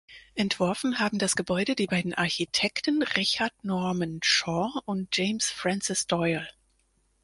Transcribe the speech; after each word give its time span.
Entworfen 0.33 0.97
haben 0.97 1.19
das 1.19 1.35
Gebäude 1.35 1.75
die 1.75 1.85
beiden 1.85 2.15
Architekten 2.15 3.03
Richard 3.03 3.53
Norman 3.63 4.19
Shaw 4.23 4.73
und 4.85 5.15
James 5.15 5.51
Francis 5.51 6.07
Doyle. 6.07 6.47